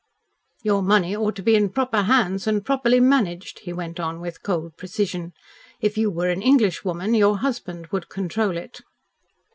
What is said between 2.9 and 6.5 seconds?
managed," he went on with cold precision. "If you were an